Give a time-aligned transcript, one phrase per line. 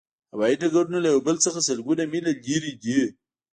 [0.33, 3.01] هوایی ډګرونه له یو بل څخه سلګونه میله لرې دي